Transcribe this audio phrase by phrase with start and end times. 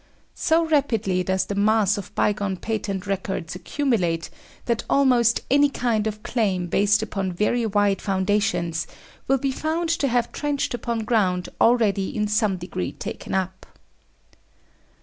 [0.33, 4.31] So rapidly does the mass of bygone patent records accumulate,
[4.65, 8.87] that almost any kind of claim based upon very wide foundations
[9.27, 13.67] will be found to have trenched upon ground already in some degree taken up.